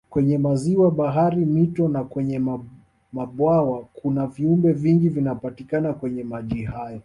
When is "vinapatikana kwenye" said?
5.09-6.23